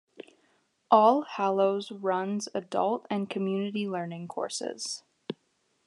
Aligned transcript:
All 0.89 1.21
Hallows 1.21 1.91
runs 1.91 2.49
Adult 2.55 3.05
and 3.11 3.29
Community 3.29 3.87
Learning 3.87 4.27
courses. 4.27 5.03